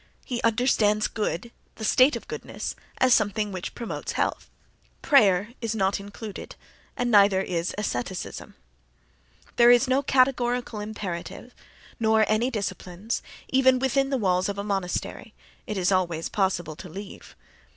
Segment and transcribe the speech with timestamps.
[0.25, 4.49] He understands good, the state of goodness, as something which promotes health.
[5.03, 6.55] Prayer is not included,
[6.97, 8.55] and neither is asceticism.
[9.57, 11.53] There is no categorical imperative
[11.99, 15.35] nor any disciplines, even within the walls of a monastery
[15.67, 17.35] (—it is always possible to leave—).